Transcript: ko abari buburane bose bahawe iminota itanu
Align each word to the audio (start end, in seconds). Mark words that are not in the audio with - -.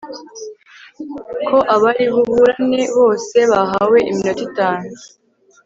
ko 1.47 1.57
abari 1.75 2.05
buburane 2.13 2.81
bose 2.97 3.37
bahawe 3.51 3.97
iminota 4.11 4.41
itanu 4.49 4.89